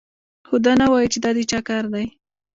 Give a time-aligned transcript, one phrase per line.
[0.47, 2.05] خو دا نه وايي چې دا د چا کار دی